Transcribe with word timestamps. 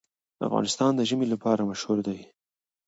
افغانستان 0.47 0.91
د 0.95 1.01
ژمی 1.09 1.27
لپاره 1.33 1.67
مشهور 1.69 1.99
دی. 2.07 2.19